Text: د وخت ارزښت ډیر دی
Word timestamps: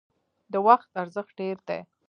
د 0.51 0.53
وخت 0.67 0.89
ارزښت 1.01 1.31
ډیر 1.39 1.57
دی 1.67 1.79